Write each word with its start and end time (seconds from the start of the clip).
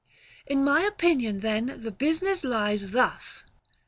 In 0.47 0.63
my 0.63 0.81
opinion 0.81 1.41
then 1.41 1.79
the 1.83 1.91
business 1.91 2.43
lies 2.43 2.89
thus. 2.89 3.43